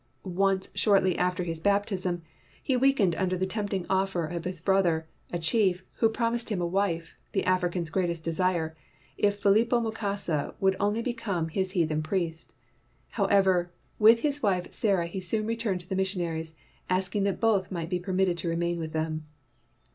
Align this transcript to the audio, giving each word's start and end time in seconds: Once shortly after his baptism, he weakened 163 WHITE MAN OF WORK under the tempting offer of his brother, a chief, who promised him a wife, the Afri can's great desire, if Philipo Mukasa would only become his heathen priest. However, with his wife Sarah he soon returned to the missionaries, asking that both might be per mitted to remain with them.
Once 0.23 0.71
shortly 0.73 1.15
after 1.15 1.43
his 1.43 1.59
baptism, 1.59 2.23
he 2.63 2.75
weakened 2.75 3.13
163 3.13 3.81
WHITE 3.81 3.81
MAN 3.81 3.83
OF 3.83 3.83
WORK 3.83 3.91
under 3.91 4.05
the 4.07 4.09
tempting 4.09 4.17
offer 4.17 4.35
of 4.39 4.45
his 4.45 4.59
brother, 4.59 5.07
a 5.31 5.37
chief, 5.37 5.85
who 5.97 6.09
promised 6.09 6.49
him 6.49 6.59
a 6.59 6.65
wife, 6.65 7.15
the 7.33 7.43
Afri 7.43 7.71
can's 7.71 7.91
great 7.91 8.23
desire, 8.23 8.75
if 9.19 9.39
Philipo 9.39 9.79
Mukasa 9.79 10.55
would 10.59 10.75
only 10.79 11.03
become 11.03 11.49
his 11.49 11.73
heathen 11.73 12.01
priest. 12.01 12.55
However, 13.09 13.71
with 13.99 14.21
his 14.21 14.41
wife 14.41 14.71
Sarah 14.71 15.05
he 15.05 15.19
soon 15.19 15.45
returned 15.45 15.81
to 15.81 15.87
the 15.87 15.95
missionaries, 15.95 16.55
asking 16.89 17.21
that 17.25 17.39
both 17.39 17.69
might 17.69 17.91
be 17.91 17.99
per 17.99 18.11
mitted 18.11 18.39
to 18.39 18.49
remain 18.49 18.79
with 18.79 18.93
them. 18.93 19.27